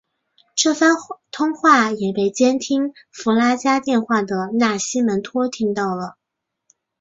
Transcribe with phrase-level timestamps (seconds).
[0.55, 0.95] 这番
[1.29, 6.17] 通话也被监听弗拉加电话的纳西门托听到了。